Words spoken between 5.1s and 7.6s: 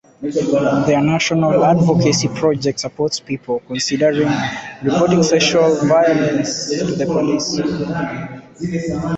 sexual violence to the police.